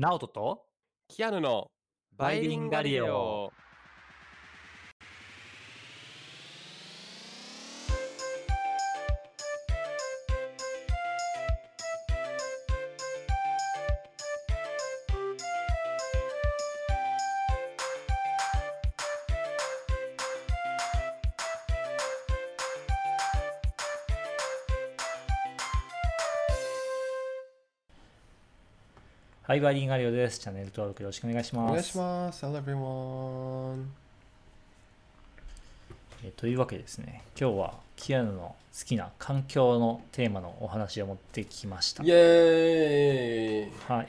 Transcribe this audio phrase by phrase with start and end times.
[0.00, 0.62] ナオトと
[1.08, 1.70] キアヌの
[2.16, 3.52] バイリンガリオ。
[29.50, 30.38] はいバイリンガリオです。
[30.38, 31.70] チャンネル登録よろしくお願いします。
[31.70, 32.46] お願いします。
[32.46, 33.84] Hello everyone.
[36.22, 37.24] えーというわけでですね。
[37.36, 42.04] 今日はキアヌの好きな環境のテーマのお話を持ってきました。
[42.04, 44.06] イェーイはい。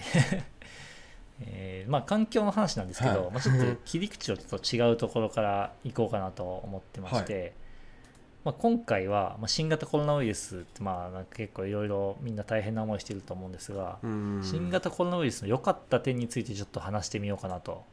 [1.42, 3.32] えーまあ環境の話なんですけど、はい。
[3.32, 7.54] まあ、ちょっと切り口をちょっと違うところからいこうかなと思ってまして、
[8.44, 17.84] まあ、今回は、まあ、新型コロナウイルスってまあなんか結構いろいろみんな大変な思いしてると思うんですが、うん新型コロナウイルスの良かった点についてちょっと話してみようかなと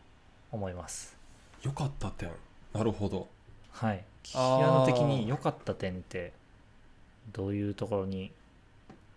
[0.51, 1.17] 思います。
[1.63, 2.31] よかった点。
[2.73, 3.29] なるほど。
[3.73, 4.03] はい。
[4.23, 6.33] キアノ的に良かった点って
[7.33, 8.33] どういうところに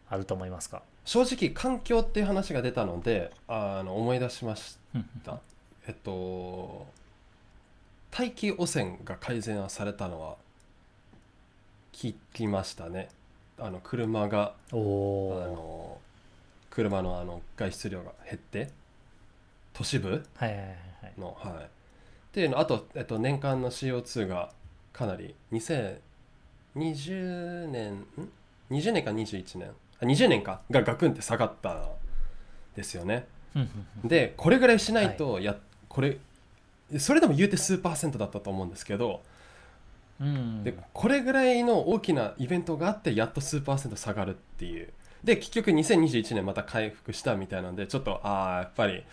[0.09, 0.83] あると思いますか？
[1.05, 4.77] 正直環境っていう話が出たので、あの思い出しまし
[5.23, 5.39] た。
[5.87, 6.85] えっと
[8.11, 10.35] 大気汚染が改善されたのは
[11.93, 13.09] 聞きましたね。
[13.59, 14.79] あの車がおあお
[15.47, 15.97] の
[16.69, 18.69] 車のあの外出量が減って
[19.73, 20.23] 都市部ー。
[20.35, 20.73] はいはいはいは
[21.09, 21.13] い。
[21.19, 21.67] のはいっ
[22.33, 24.53] ていうのあと、えっと、年間の CO2 が
[24.93, 28.05] かなり2020年ん
[28.71, 31.89] 20年か21年あ20年かがガクンって下がったん
[32.73, 33.27] ですよね
[34.05, 35.57] でこれぐらいしないとや、
[35.89, 36.17] これ
[36.97, 39.21] それでも言うて数パーセントだったと思うんですけど、
[40.21, 40.63] うん。
[40.63, 44.93] でこれぐらいの大きなイベントがあってやっと数パーセント下がるっていう。
[45.23, 49.03] で結局2021年また回復したみたいなのでちょっとああやっぱり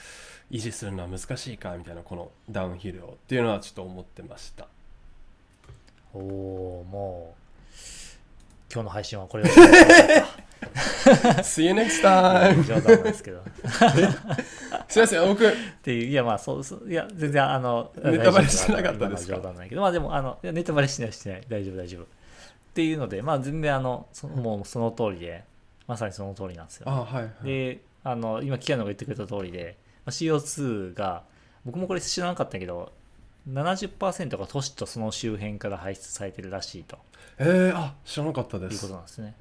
[0.51, 4.69] 維持するのは難しいかみたいなこのダウンヒルをっていうのはちょっと思ってました。
[6.15, 7.49] おおーもう
[8.73, 9.47] 今日の配信はこれを
[11.43, 12.63] See you next time.
[12.65, 13.43] 冗談ですけど。
[14.89, 15.47] すいません僕。
[15.47, 15.53] っ
[15.83, 19.37] ていういやまあそうそういや全然あのネタバレしてなかったですか？
[19.37, 19.81] 冗談ないけど。
[19.81, 22.03] まあでもあのネタバレしてないしてない大丈夫大丈夫。
[22.03, 22.07] っ
[22.75, 25.45] ていうのでまあ全然あのそもうその通りで
[25.87, 27.45] まさにその通りなんですよ、あはいはい。
[27.45, 31.23] であの今キアノが言ってくれた通りでまあ CO2 が
[31.65, 32.93] 僕もこれ知らなかったけど
[33.51, 36.99] 70%が都市とその周辺から排出されてるらしいと。
[37.39, 39.35] えー、あ知らなかったでいうこすとなんですね。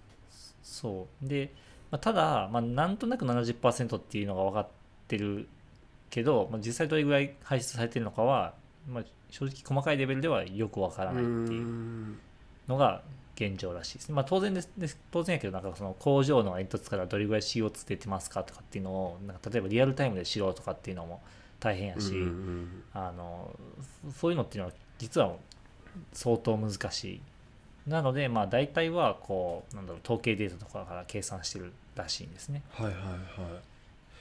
[0.67, 1.53] そうで、
[1.89, 4.67] まあ、ただ、まあ、なんとなく70%っていうのが分かっ
[5.07, 5.47] てる
[6.09, 8.53] けど、まあ、実際どれぐらい排出されてるのかは、
[8.87, 12.19] まあ、正直細かいレベルではよく分からうないっていうん
[12.67, 13.01] のが
[13.35, 14.15] 現状らしいですね。
[14.15, 21.21] まあ、当然です当然やけどなんかその工場の煙突からどれぐらい CO2 出てますかとかっていうのをなんか例えばリアルタイムで知ろうとかっていうのも
[21.59, 22.13] 大変やし、
[22.93, 23.55] あの
[24.13, 25.33] そういうのっていうのは実は
[26.13, 27.21] 相当難しい
[27.87, 32.61] なのでまあ大体はこうなんだろう統計データとかから計算してるらしいんですね。
[32.71, 33.03] はいはいはい。
[33.05, 33.13] い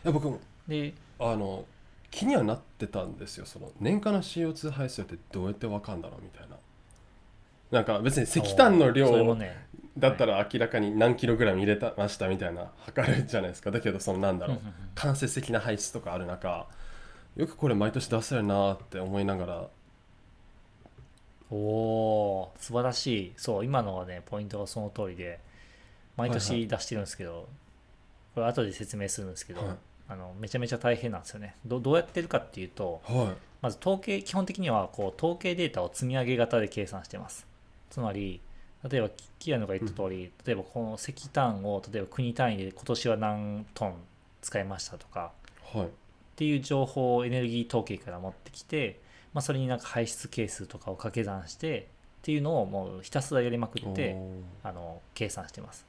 [0.04, 1.64] や僕もであの
[2.10, 3.46] 気にはなってたんですよ。
[3.46, 6.56] その年間の CO2 排出量ってどうやってわかんだろうみたいな。
[7.70, 9.36] なんか別に石炭の量
[9.98, 13.72] だったら明らかに何キログラム入れたましたみたいな測るじゃないですか。
[13.72, 14.60] だけどそのなんだろう
[14.94, 16.66] 間接的な排出とかある中
[17.34, 19.66] よくこれ毎年出せるなって思いながら
[21.50, 23.32] おおー素晴らしい。
[23.36, 25.40] そう今のはねポイントがその通りで
[26.16, 27.48] 毎はい年出してるんですけど、
[28.34, 29.76] これ後で説明するんですけど、はい。
[30.08, 31.56] あのめちゃめちゃ大変なんですよね。
[31.66, 37.46] どどうやってるかっていうとはまず統計基本的にはこう統計データを積み上げ型で計算してます。
[37.90, 38.40] つまり
[38.88, 43.94] 例えばキキアノが言った通り、例えばこの石炭を例えば国単位で今年は何トン
[44.42, 45.32] 使いましたとか
[45.74, 45.86] いはい。
[45.86, 45.90] っ
[46.36, 49.00] ていう情報をエネルギー統計から持ってきて、
[49.36, 51.82] まあ、それになんか排出係数とかを掛け算してっ
[52.22, 55.84] ていうのをもうひたすらやりまくっておあの計算してます、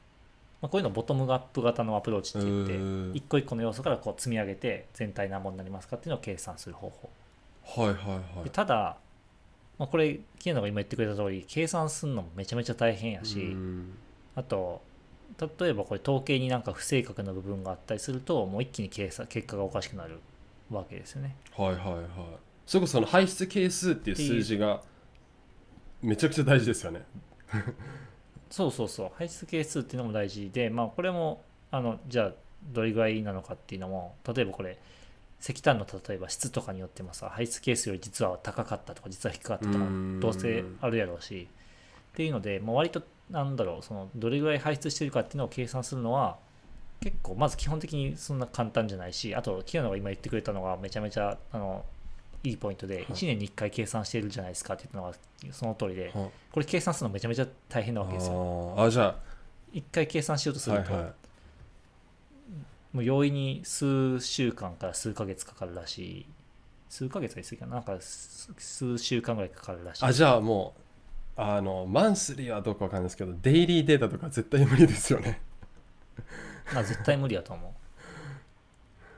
[0.61, 3.11] まあ、こういうのをボトムアップ型のアプローチって言ってー。
[3.15, 7.09] 一個一個の要素からこう積み上げて全体何本になりますかっていうのを計算する方法。
[7.63, 8.43] はいはいはい。
[8.43, 8.97] でただ、
[9.79, 13.93] まあ、これキエノが今言ってくれた通り計算するのもめちゃめちゃ大変やし、うん。
[14.35, 14.81] あと
[15.59, 20.19] 例えばこれ統計になんか不正確な部分があったりするともう一気に計算結果がおかしくなる
[20.69, 21.37] わけですよね。
[21.55, 24.81] はいはいはいそれこそその排出係数っていう数字が
[26.01, 27.03] めちゃくちゃ大事ですよね。
[28.51, 29.11] そうそうそう。
[29.17, 31.41] 排出係数っていうのも大事でまあこれも
[31.71, 32.31] あのじゃあ
[32.73, 34.77] どれぐらいなのかっていうのも例えばこれ
[35.41, 40.19] 石炭の例えば質とかによってもさ排出係数より実は高かったとか実は低かったとかうん。
[40.19, 41.47] どうせあるやろうし。
[42.11, 46.37] っていうので、まあ、割となんだろうそのどれぐらい排出してるかっていうのを計算するのは
[46.99, 51.85] 結構まず基本的にそんな簡単じゃないしあとキアノが今言ってくれたのがめちゃめちゃあの
[52.49, 53.05] いいポイントでい。
[53.05, 55.03] 1年に1回計算してるじゃないですかって言ったの
[55.51, 58.75] がその通りではこれ計算するのめちゃめちゃ大変なあわけですよ。
[58.77, 59.15] ーあじゃ
[59.73, 61.13] 1回計算しようとすると、あはいはい。
[62.93, 66.25] もう容易に数週間から数ヶ月かかるらしい。
[66.89, 67.75] 数ヶ月は言い過ぎかな？
[67.75, 70.05] なんか数数週間ぐらいかかるらしい。
[70.05, 70.73] あじゃあも
[71.37, 75.41] うあのマンスリーはどうかわかんないですけどデイリーデータとか絶対無理ですよね。
[76.73, 77.75] まあ絶対無理だと思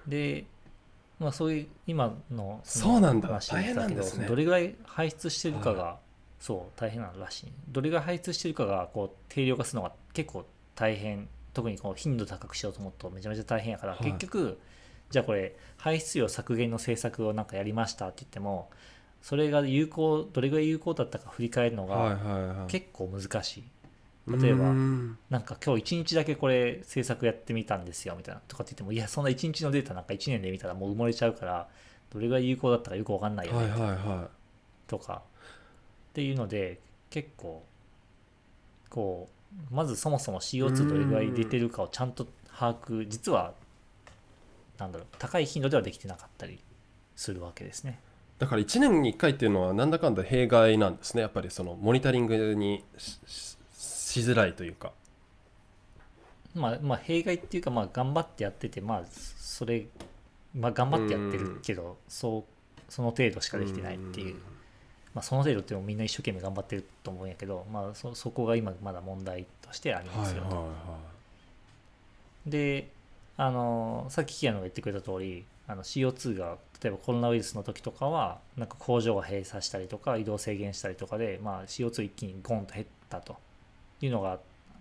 [0.08, 0.10] う。
[0.10, 0.46] で、
[1.20, 6.00] まあそういう今ののそうなんだ話大変なんですねどどれぐらい排出してるかが、は
[6.40, 7.52] そう大変なのらしい。
[7.68, 10.46] どれぐらい排出してるかがこう定量化するのが結構
[10.76, 11.28] 大変。
[11.52, 14.60] 特にこう頻度高くしようと思うとめちゃめちゃ大変やから、はい結局
[15.10, 18.70] じゃあこれ排出量削減の政策をなんかやりましたって言っても
[19.22, 23.64] それが有効どれぐらい有効だったか振り返るのはいがはいはい結構難しい。
[24.38, 24.74] 例えば
[25.30, 31.68] なんか今日一日だけこれ制作やってみたんですよみたいなとかって言ってもいやそんな一日のデータなんか1年で見たらもう埋もれちゃうから
[32.12, 34.40] どれぐらい有効だったかよくわかんないよねはい
[34.88, 35.22] とか
[36.10, 36.80] っていうので
[37.10, 37.64] 結構
[38.90, 39.30] こ
[39.72, 42.28] うまずそもそも CO2 どれぐらい出てるかをちゃんと
[42.58, 43.54] 把握実は
[44.78, 46.60] なんだろう高い頻度ではできてなかったり
[47.16, 48.00] するわけですね。
[48.38, 52.84] いだから1年に1回っていうのはなんだかんだ弊害なんですねやっぱりそのモニタリングに
[54.10, 54.92] しづらいというか。
[56.56, 59.86] まあ、まあ弊害っていうかまあ頑張ってやっててまあそれ
[60.56, 64.36] まあ頑張ってやってるけどそうその程度しかできてないっていう。
[65.12, 70.50] まあ、その程度ってみんな一生懸命頑張ってると思うんやけど、まあ、そそこが今まだ問題としてありますよと。
[70.50, 70.98] はいはいは
[72.46, 72.90] で
[73.38, 83.38] あのさっきキアノが言ってくれた通りあの CO2 が例えばコロナウイルスの時とかはなんか工場が閉鎖したりとか移動制限したりとかで、まあ、CO2 一気にゴンと減ったと
[84.06, 84.40] いうのが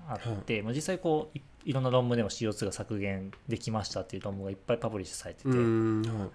[0.09, 5.49] あって、まあ、実際こういいろんな論文でも CO2 が削減できましたっていう論文がいっぱいパブリッシュされてて、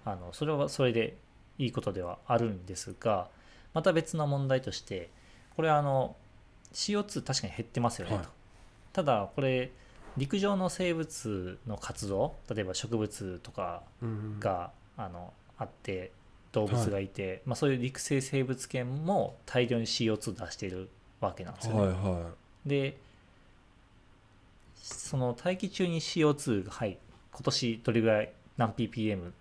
[0.06, 1.18] あのそれはそれで
[1.58, 3.30] いいことではあるんですが
[3.74, 5.10] また別の問題として
[5.56, 6.16] これあの
[6.74, 8.28] CO2 確かに減ってますよねと、はい。
[8.94, 9.72] ただこれ
[10.18, 16.12] 陸上の生物の活動例えば植物とかうんが、あのあって
[16.52, 20.90] 動物がいて、まあ、そういう陸生生物圏も大量に CO2 出している
[21.20, 21.80] わけなんですよね。
[21.80, 22.32] はいは
[22.66, 22.98] で
[24.82, 26.98] その大気中に CO2 が、はい、
[27.32, 29.32] 今年どれぐらい何 ppm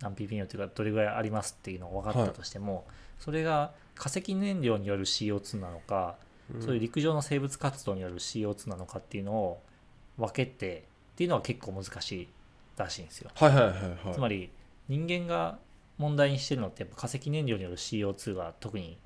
[0.00, 2.84] 何 ppm というかどれぐらいありますっていうのが分かったとしても、
[3.18, 6.16] それが化石燃料による CO2 なのか、
[6.58, 9.62] いそういう陸上の生物活動による CO2 なのかっていうのを
[10.18, 10.84] 分けて
[11.14, 12.28] っていうのは結構難しい
[12.76, 13.30] らしいんですよ。
[13.34, 14.14] はいはいはいはい。
[14.14, 14.50] つまり
[14.88, 15.58] 人間が
[15.98, 18.98] 問題にしてるのってやっぱ化石燃料による CO2 が特に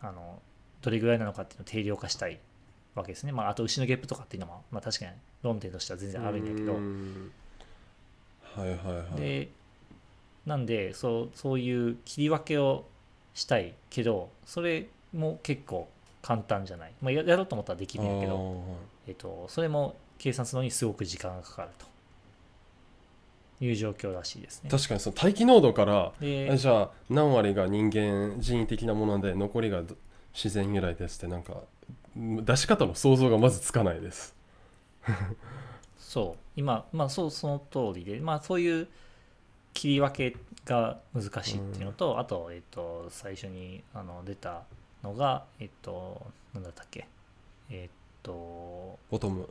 [0.00, 0.40] あの
[0.82, 2.38] どれぐらいなのかっていうのを定量化したい
[2.96, 3.32] わけですね。
[3.32, 5.12] まあ、あと牛のゲップとかっていうのも、まあ、確かに
[5.42, 6.72] 論点としては全然あるんだけど。
[8.60, 9.20] はいはいはい。
[9.20, 9.48] で
[10.46, 12.84] なんでそうそういう切り分けを
[13.34, 15.88] したいけどそれも結構
[16.22, 18.54] 簡単じゃない、まあ、ややろうと思ったらできるんやけど、はい
[19.08, 21.86] えっと、それも計算するのにすごく時間がかかると。
[23.58, 24.70] いう状況らしいですね。
[24.70, 29.96] 確かにその大気濃度からじゃあ何割が人間人為的なもので残りがど
[30.34, 31.56] 自然由来ですってなんかん
[32.16, 34.34] 出し方の想像がまずつかないです。
[35.98, 36.42] そう。
[36.56, 38.88] 今まあそうその通りでまあそういう
[39.74, 44.62] 切り分けが難しいっていうのと、あとえっ、と最初にあの出た
[45.02, 47.06] のがえっ、となんだったっけ？
[47.70, 49.48] えっ、とボトム。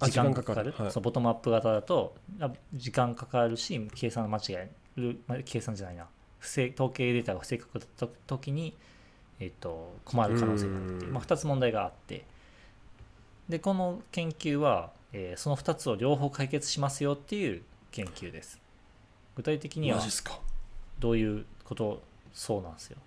[0.00, 0.72] あ時間がかかる。
[0.72, 0.90] はい。
[0.90, 6.06] そうボトムアップ型だとあ時間かかるし計算間違える、まあ、計算じゃないな。
[6.38, 8.74] 不正統計データが不正確だった時に、
[9.40, 12.24] えっと困る可能性があるってまあ、2つ問題があって。
[13.48, 18.60] でこの研究は、えーその2つを両方解決しますよっていう研究です。
[19.36, 20.00] 具体的には
[20.98, 22.98] どういうことそうなんですよ。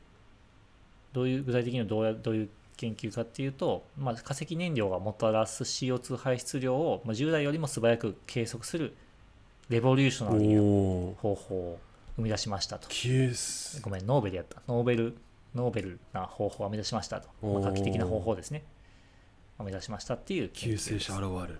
[1.13, 8.95] どういう具体的にはどうやどういう研究かっていうと、まあ、化石燃料がもたらす CO2 排出量を、まあ、従来よりも素早く計測する
[9.69, 11.79] レボリューショナリーなおお方法を
[12.15, 12.87] 生み出しましたと。
[13.81, 14.61] ごめんノーベルやった。
[14.67, 15.17] ノーベル
[15.57, 18.63] ノーベルな方法を編み出しましたと、まあ、画期的な方法ですね
[19.57, 21.59] 編み出しましたっていう救世主現る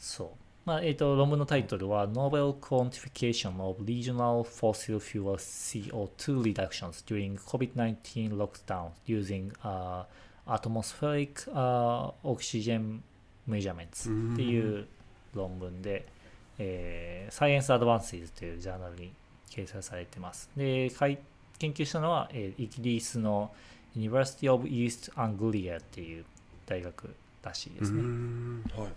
[0.00, 0.28] そう。
[0.64, 10.04] まあ、えっ、と、論文のタイトルは Novel Quantification of Regional Fossil Fuel CO2 Reductions During COVID-19 Lockdown Using、uh,
[10.46, 13.00] Atmospheric、uh, Oxygen
[13.48, 14.86] Measurements っていう
[15.34, 16.06] 論文で、
[16.58, 19.12] えー、Science Advances というジャーナルに
[19.50, 20.50] 掲載されてます。
[20.56, 21.18] で、かい
[21.60, 23.52] 研究したのは、えーイギリスの
[23.96, 26.24] University of East Anglia っていう
[26.66, 28.02] 大学らしいですね。
[28.76, 28.88] はい。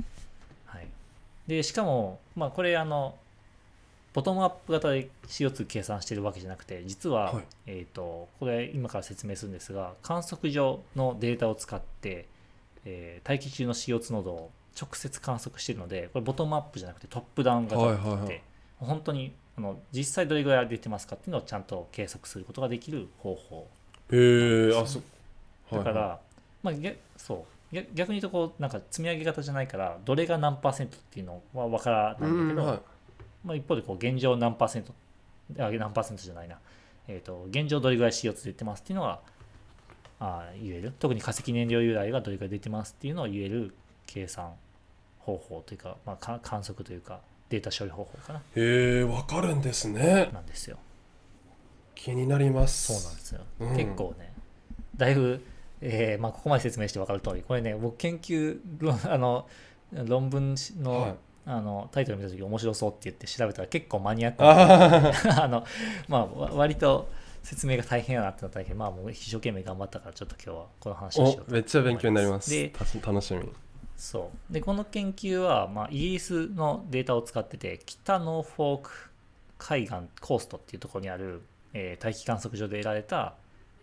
[0.65, 0.88] はい、
[1.48, 3.15] でしかも、まあ、これあの
[4.13, 7.43] ボトムアップ型で CO2 計算してるわけじゃなくて実は、はい。
[7.67, 12.27] えー、とこれ今から説明するんですが観測上のデータを使って、
[12.86, 18.41] えー大気中の CO2 濃度を直接観測しているのでこれボトムアップじゃなくてトップダウン型って言って、はいはいはい。
[18.79, 23.68] 本当にあの実際どれぐらい出てますかっていうのをちゃんと計測することができる方法。
[24.12, 25.02] へえあそ
[25.72, 26.20] だから、は
[26.62, 27.76] まあ、逆そう。
[27.76, 32.80] 逆逆に言うとこうなんか積み上げ型じゃないからどれが何パーセントっていうのは分からいないんだけど、はい。
[33.44, 34.94] まあ、一方でこう現状何パーセント
[35.60, 36.58] あ何パーセントじゃないな、
[37.08, 39.20] えー、と現状どれぐらい CO2 出てますっていうのは
[40.20, 40.94] あ言える。
[41.00, 43.74] 特に化石燃料由来がどれぐらい出てますっていうのを言える
[44.06, 44.54] 計算
[45.20, 47.20] 方法というか、まあ、か観測というか
[47.54, 48.40] データ処理方法かな。
[48.56, 50.32] へえわかるんですね。
[50.34, 50.78] なんですよ。
[51.94, 52.94] 気になります。
[52.94, 53.78] そうなんですよ、うん。
[53.78, 54.34] 結構ね
[54.98, 55.40] だいぶ、
[55.80, 59.48] えーまあ、ここまで説明して分かる通りこれね僕研究論あの
[59.92, 61.16] 論文の,、はい。
[61.46, 65.64] あのタイトル見た時面白そうって言って調べたら結構マニアックなあ あの
[66.08, 67.08] まあわ割と
[67.44, 72.50] 説明が大変やなってなったけどまあもう一生懸命頑張ったからちょっと今日はこの話をしようとおめっちゃ勉強になります。
[72.50, 73.48] でた楽しみ
[74.04, 74.54] そう。
[74.54, 78.92] でこの研究は、まあ、イギリスのデータを使ってて北ノーフォーク
[79.58, 81.42] 海岸コーストっていうところにある、
[81.72, 83.36] えー大気観測所で得られた、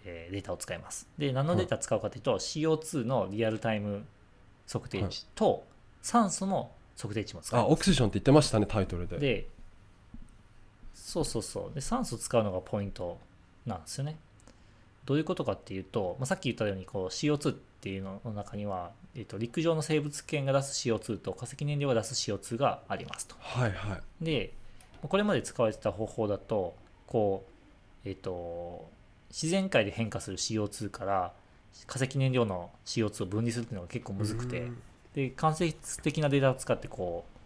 [0.04, 1.08] えーデータを使います。
[1.16, 4.04] で何のデータ使うかというと、CO2 のリアルタイム
[4.70, 5.64] 測定値と
[6.02, 9.18] 酸素の測定値も使いますあオクシジョンって言ってましたねタイトルで。
[9.18, 9.48] で
[10.92, 11.74] そうそうそう。
[11.74, 13.18] で酸素使うのがポイント
[13.64, 14.18] なんですよね。
[15.06, 23.34] どういうことかっていうと、まあ、さっき言ったようにこう CO2 っていうのの中には、えっと陸上の生物圏が出す CO2 と化石燃料が出す CO2 がありますと。
[23.38, 24.24] はいはい。
[24.24, 24.52] で
[25.02, 27.46] これまで使われてた方法だとこ
[28.04, 28.90] うえっ、と
[29.30, 31.32] 自然界で変化する CO2 から
[31.86, 34.82] 化石燃料の CO2 を分離するっていうのが結構むずくてうん。
[35.14, 37.40] で間接的なデータを使ってこう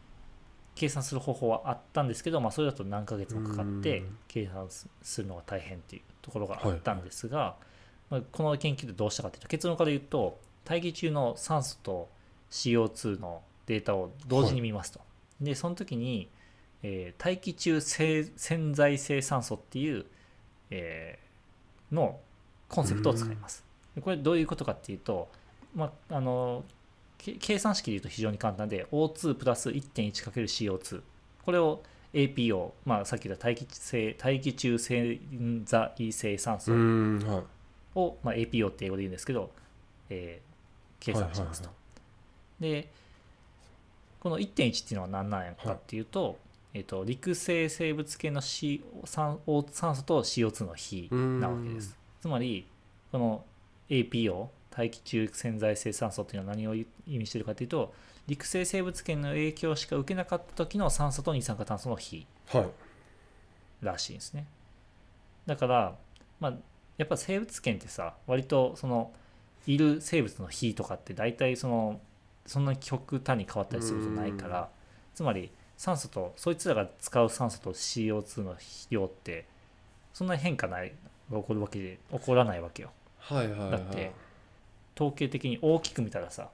[0.75, 4.19] 計算する方法はあったんですけど、まあ、それだと何ヶ月もかかってうん。
[4.29, 7.57] 計算すするのが大変っていうところがあったんですが、
[8.11, 12.09] まあ、この研究でどうしたかというと結論から言うと大気中の酸素と
[12.51, 15.01] CO2 のデータを同時に見ますと。
[15.41, 16.29] でその時に、
[16.83, 20.05] えー大気中性潜在性酸素っていう、
[20.71, 21.25] えー
[21.95, 22.19] の
[22.69, 23.65] コンセプトを使います。
[23.95, 25.29] でこれどういうことかっていうと、
[25.75, 26.65] まあ、あの
[27.19, 31.03] け計算式で言うと非常に簡単で O2 プラス 1.1×CO2
[31.45, 31.83] これを
[32.13, 36.73] APO、まあ、さっき言った大気性大気中潜在性酸素
[37.95, 39.51] を、まあ、APO って英語で言うんですけど、
[40.11, 40.55] えー
[41.05, 41.69] 計算しますと。
[42.61, 42.89] で
[44.21, 46.39] この1.1っていうのは何なんやかっていうと,、
[46.73, 49.39] えー、と陸生生物系の C 酸
[49.71, 51.97] 酸素と CO2 の比なわけです。
[52.23, 52.67] つまり
[53.13, 53.45] この
[53.91, 57.93] APO 大気中潜在性酸素っていうのは何を意味しているかというと
[58.27, 62.67] 陸生生物圏の影響しか受けなかった時の酸素と二酸化炭素の比はい。
[63.83, 64.47] らしいんですね。
[65.45, 65.95] だから
[66.41, 66.55] まあ
[66.97, 69.13] やっぱ生物圏ってさ割とその
[69.67, 72.01] いる生物の比とかって大体その
[72.47, 74.69] そんなに極端に変わったりすることないから
[75.15, 78.57] つまり酸素とそいつらが使う酸素と CO2 の
[78.91, 79.47] 量って
[80.13, 80.93] そんなに変化ない
[81.31, 82.91] が起こるわけで起こらないわけよ。
[83.19, 83.71] はいはいはい。
[83.73, 84.13] だって
[84.97, 86.51] 統計的に大きく見たらさ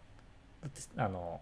[0.62, 1.40] だってあの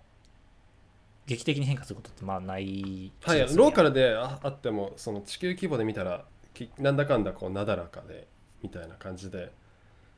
[1.27, 6.25] 劇的に変化することってまあないはいローカルでああってもその地球規模で見たら
[6.55, 8.27] きなんだかんだこうなだらかで
[8.63, 9.53] みたいな感じで。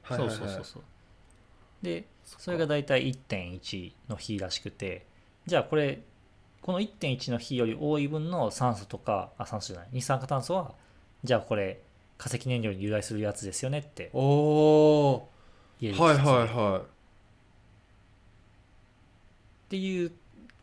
[0.03, 0.37] はいはいはい。
[0.37, 0.83] そうそうそうそう。
[1.83, 5.07] でそれが大体1.1の比らしくて
[5.47, 6.03] じゃあこれ
[6.61, 9.89] この1.1の比より多い分の酸素とかあ酸素じゃない。
[9.93, 10.75] 二酸化炭素は
[11.25, 11.81] じゃあこれ
[12.19, 15.29] 化石燃料に由来するやつですよねっておお
[15.81, 16.83] 言えるはいはいっは
[19.69, 20.13] ていう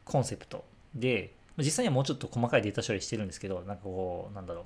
[0.05, 4.65] コンセプトで実際にはもうちょっと細かいデータ処理してるんですけどなんかこうなんだろう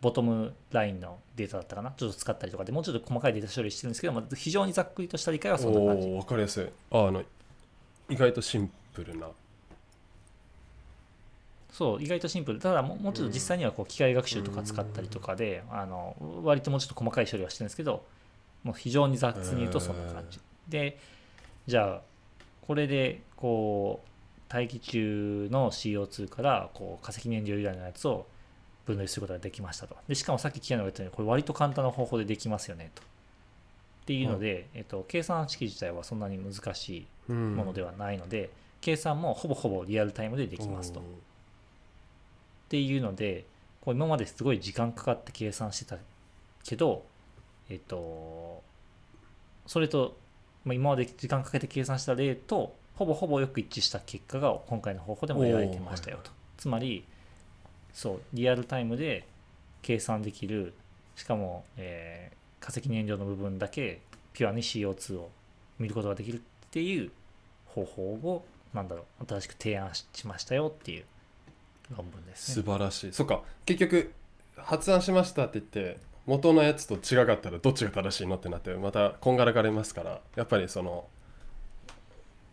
[0.00, 1.90] ボトムラインのデータだったかな？
[1.90, 6.08] ちょっと使ったりとかでもうちょっと細かいデータ処理してるんですけど、まあ、非常にざっくりとした理解はいそんな感じ。
[6.08, 6.64] おお分かりやすい。
[6.90, 7.22] ああの
[8.08, 9.28] 意外とシンプルな。
[11.72, 12.58] そう意外とシンプル。
[12.58, 18.04] ただもうもうちょっと実際にはこう機械学習とか使ったりとかで、あの割ともうちょっと細かい処理はしてるんですけど
[18.64, 20.98] もう非常に雑に言うとそんな感じ、で
[21.66, 22.00] じゃあ
[22.66, 24.08] これでこう
[24.48, 28.26] 大気中の CO2 からこう化石燃料由来のやつを
[28.90, 29.96] 分類することができましたと。
[30.08, 33.02] でしかもさっきキアノが言ったようにこれ割と簡単な方法でできますよねと。
[33.02, 33.04] っ
[34.06, 41.00] ていうので、えっと、計算式自体はそんなに難しいもものではないので、計算もほぼほぼリアルタイムでできますと。
[41.00, 41.02] っ
[42.70, 43.44] ていうので
[43.80, 45.96] こう今まですごい時間かかって計算してた
[46.62, 47.04] けど
[47.68, 48.62] えっと
[49.66, 50.16] それと、
[50.64, 57.04] まあ、今まで時間かけて計算した例とほぼほぼよく一致した結果が今回の方法でも得られてましたよと、つまり
[57.92, 59.26] そうリアルタイムで
[59.82, 60.74] 計算できる
[61.16, 64.00] しかも、えー化石燃料の部分だけ
[64.34, 65.30] ピュアに CO2 を
[65.78, 67.10] 見ることができるっていう
[67.66, 68.44] 方法を
[68.74, 71.04] なんだろう新しく提案しましたよっていう
[71.96, 72.66] 論文です素ね。
[72.66, 73.12] 晴らしい。
[73.12, 73.42] そっか。
[73.66, 74.12] 結局
[74.56, 81.06] 発案しましたって言って元のやつと違かったらどっちが正しいのってなってまたこんがらがれますからやっぱりその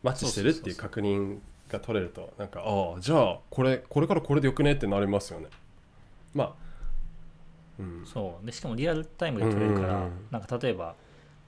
[0.03, 1.39] マッチしてるっていう確認
[1.69, 5.47] が取れるとなんかああじゃあこれこれからこれでよくねってなりますよね。
[6.33, 6.67] まあ
[7.79, 8.05] うん。
[8.05, 8.45] そう。
[8.45, 10.95] でしかもリアルタイムで取れるから、なんか例えば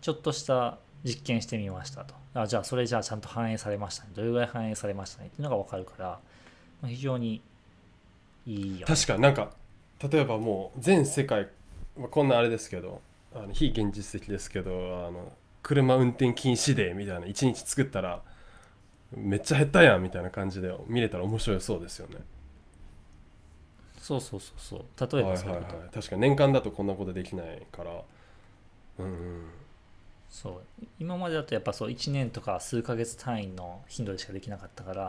[0.01, 2.13] ちょっとした実験してみましたと。
[2.33, 4.11] あじゃあそれじゃあちゃんと反映されましたね。
[4.13, 6.19] どれぐらい反映されましたねっていうのが分かるから、
[6.81, 7.41] まあ、非常に
[8.45, 9.51] いいよ、ね、確かになんか
[10.09, 11.47] 例えばもう全世界
[11.97, 13.01] まあこんなあれですけど
[13.33, 14.71] あの非現実的ですけど
[15.07, 18.21] あの車運転禁止デーみたいな1日作ったら
[19.11, 22.17] めっちゃ減ったやんみたいな感じで見れたら面白いそうですよね。
[23.99, 25.11] そうそうそうそう。
[25.13, 25.59] 例えはいはいはいばそうい。
[25.59, 28.03] うこと、確かに年間だとこんなことできないから。
[28.99, 29.49] うんうん。
[30.29, 30.85] そう。
[30.99, 35.03] 今までだとやっぱそう1年とか数ヶ月単位の頻度でしかできなかったから、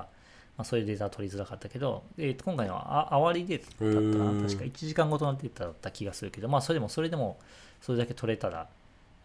[0.57, 4.37] まあ、そういうデータは取りづらかったけど、えーと今回のはああわりデータだったかへなー。
[4.41, 7.39] 確か1時間ごとのデータだった気がするけどまあそれでもそれでも
[7.81, 8.69] それだけ取れたら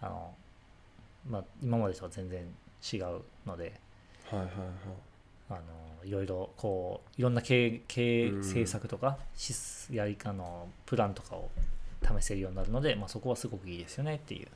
[0.01, 0.33] あの、
[1.29, 2.45] まあ、今までとは全然
[2.93, 3.79] 違うので
[4.31, 4.51] はいはいはい。
[5.49, 5.59] あの
[6.03, 9.53] いろいろこういろんな経経うん政策とかし
[9.91, 11.49] やりかのプランとかを
[12.01, 14.47] 試せるようになるので、まあ、そこはすごくいいですよねっていう。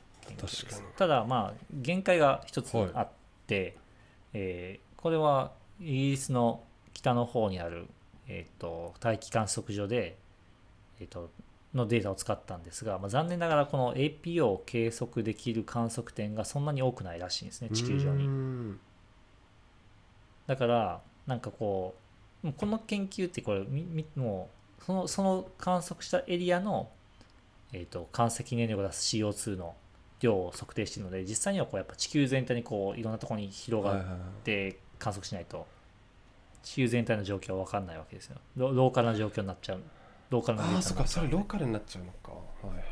[0.96, 2.90] ただまあ限界が一つはい。
[2.94, 3.08] あっ
[3.46, 3.76] て、
[4.32, 6.62] えーこれはイギリスの
[6.92, 7.86] 北の方にある、
[8.28, 10.16] えー、と大気観測所で、
[11.00, 11.30] えー、と
[11.74, 18.76] のデータを使ったんですが、まあ、残念ながらこの APO を計測できる観測点がそんなに多くないらしいんですね地球上に
[20.50, 21.94] だからなんかこ
[22.42, 26.88] うこの研究ってこれみみもうそのその観測したエリアの、
[27.72, 29.76] えー、と間石燃料が出す CO2 の
[30.18, 34.04] 量を測定しているので実際にはこうやっぱ地球全体にこういろんなところに広がっ
[34.42, 35.68] て観測しないと
[36.64, 38.36] 地球全体の状況は分かんないわけですよ。
[38.56, 39.80] ロローカルな状況になっちゃう。
[40.30, 42.32] ローカルなデータああそっかそれローカルになっちゃうのか。
[42.66, 42.84] はいはい。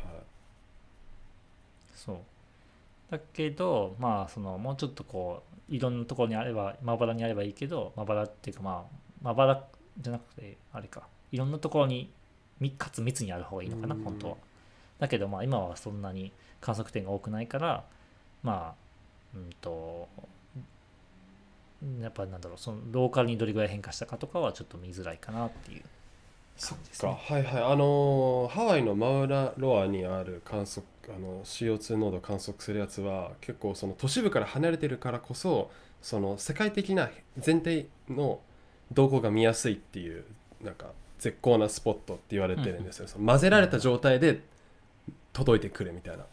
[1.93, 2.17] そう
[3.09, 9.63] だけどまあそのもうちょっとこういろんなところにあればまばらにあればいいけどまばらっていうかまあまばら
[9.99, 11.07] じゃなくてあれか。
[11.31, 12.11] いろんなところに
[12.59, 14.03] みかつ密にある方がいいのかなうん。
[14.03, 14.35] 本当は。
[14.99, 17.83] だけどまあ今はそんなに観測点が多くないから
[18.43, 18.73] ま
[19.33, 20.07] あうんと
[22.01, 25.83] やっぱなんだろうそのローカルにどれぐらい変化したかとかはちょっと見づらいかなっていう。
[26.57, 27.07] そっ感じですか。
[27.07, 27.19] ね。
[27.25, 27.63] はいはい。
[27.63, 30.83] あのーハワイのマウナロアにある観測
[31.15, 38.39] あの CO2 濃度を観測するやつは結構その都市部から離れてるからこそその世界的な全体の
[38.91, 40.23] 動向が見やすいっていう
[40.61, 40.87] なんか
[41.19, 44.41] 絶好なスポットって言われてるんですよ、その混ぜられた状態で
[45.33, 46.25] 届いてくるみたいな。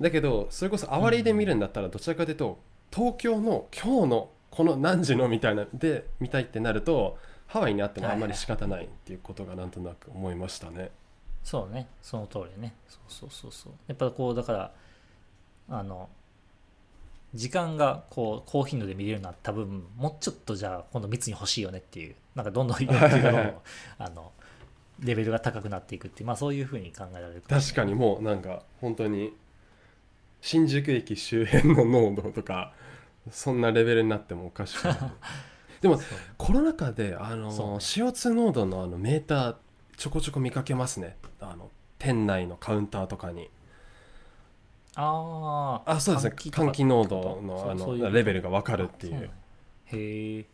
[0.00, 2.58] だけどそれこそあわりで見るんだったらどちらかというと
[2.94, 10.90] 東京の今日のこの何時のみたいなで見たいってなるとハワイにあってもあんまり仕方ないっていうことがなんとなく思いましたね。
[11.46, 12.74] そうね、その通りね。
[12.88, 13.72] そうそうそうそう。
[13.86, 14.72] やっぱこう、だから、
[15.68, 16.08] あの、
[17.34, 22.76] 時間がこう高頻度で見れるようになった分、もうちょっとじゃあ今度密に欲しいよねっていう、なんかどんどん
[23.98, 24.32] あの
[24.98, 29.32] レベルが高くなっていくっていう、まあそういうふうに考えられる確かにもうなんか本当に
[30.40, 32.72] 新宿駅周辺の濃度とか
[33.30, 34.98] そんなレベルになってもおかしくない。
[35.80, 36.00] でも
[36.38, 37.66] コロナ禍であのそう。
[37.72, 39.56] ね CO2 濃度のあのメーター
[39.96, 41.16] ちょこちょこ見かけますね。
[41.40, 43.48] あの店内のカウンターとかに。
[44.94, 46.32] ああ、あそうですね。
[46.36, 49.30] 換気濃度のあのレベルが分かるっていう。
[49.86, 50.44] へえ。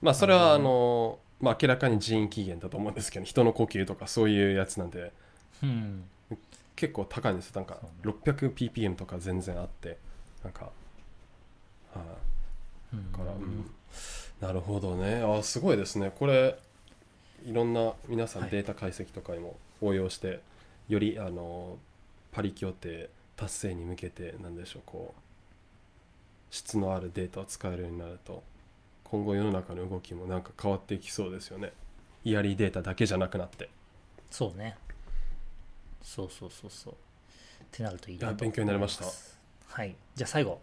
[0.00, 5.12] まあそれはあのまあ明らかに人為起源だと思うんですけど人の呼吸とかそういうやつなんで。
[5.62, 6.04] うん。
[6.76, 7.52] 結構高いんですよ。
[7.56, 9.98] なんかそう 600ppm とか全然あって。
[10.42, 10.70] なんか
[11.94, 12.00] は
[12.92, 13.12] い、うん。
[13.12, 13.70] だから、うん。
[14.40, 15.22] なるほどね。
[15.22, 16.12] あすごいですね。
[16.16, 16.58] これ
[17.44, 20.40] いろんな皆さんはいデータ解析とかにも応用して、
[20.88, 21.78] よりあの
[22.32, 25.20] パリ協定達成に向けてなんでしょうこう
[26.50, 28.42] 質のあるデータを使えるようになると
[29.04, 31.72] 今後世の中の動きもなんか変わっていきそうですよね
[32.24, 33.68] イヤリーデータだけじゃなくなって
[34.34, 34.76] そうね。
[36.02, 36.92] そうそうそうそう。
[36.92, 36.96] っ
[37.70, 39.04] てなるといいなと勉強になりました
[39.68, 39.94] はい。
[40.16, 40.60] じゃあ最後。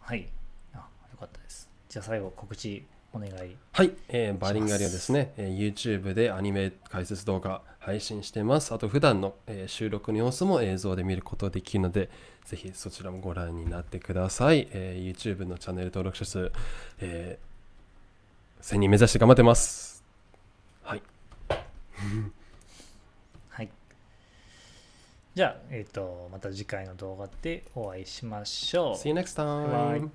[0.00, 0.26] はい。
[0.72, 0.82] あ、よ
[1.18, 1.68] かったです。
[1.90, 2.82] じゃあ最後告知
[3.16, 8.72] お願いはい、えーバリンガリはですね、えー YouTube でアニメ解説動画配信してます。
[8.74, 12.10] あと普段の、えー収録の様子も映像で見ることができるので、
[12.44, 14.68] ぜひそちらもご覧になってください。
[14.72, 16.52] えー YouTube のチャンネル登録者数、
[17.00, 17.46] えー
[18.62, 20.04] 1000人目指して頑張ってます。
[20.82, 21.02] はい。
[23.48, 23.70] はい
[25.34, 30.10] じゃあえっ、とまた次回の動画でお会いしましょう See you next time!